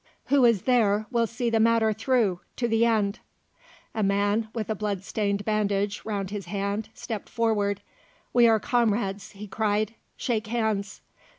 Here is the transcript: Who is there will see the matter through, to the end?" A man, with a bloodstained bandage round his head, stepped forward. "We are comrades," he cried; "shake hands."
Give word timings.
Who 0.29 0.45
is 0.45 0.63
there 0.63 1.05
will 1.11 1.27
see 1.27 1.51
the 1.51 1.59
matter 1.59 1.93
through, 1.93 2.39
to 2.55 2.67
the 2.67 2.87
end?" 2.87 3.19
A 3.93 4.01
man, 4.01 4.47
with 4.51 4.67
a 4.71 4.73
bloodstained 4.73 5.45
bandage 5.45 6.03
round 6.05 6.31
his 6.31 6.47
head, 6.47 6.89
stepped 6.95 7.29
forward. 7.29 7.83
"We 8.33 8.47
are 8.47 8.59
comrades," 8.59 9.33
he 9.33 9.45
cried; 9.47 9.93
"shake 10.17 10.47
hands." 10.47 11.01